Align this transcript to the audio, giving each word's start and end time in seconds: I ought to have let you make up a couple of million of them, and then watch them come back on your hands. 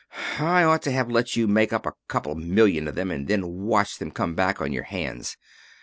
I 0.39 0.63
ought 0.63 0.81
to 0.81 0.91
have 0.91 1.11
let 1.11 1.35
you 1.35 1.47
make 1.47 1.71
up 1.71 1.85
a 1.85 1.93
couple 2.07 2.31
of 2.31 2.39
million 2.39 2.87
of 2.87 2.95
them, 2.95 3.11
and 3.11 3.27
then 3.27 3.45
watch 3.67 3.99
them 3.99 4.09
come 4.09 4.33
back 4.33 4.59
on 4.59 4.73
your 4.73 4.85
hands. 4.85 5.37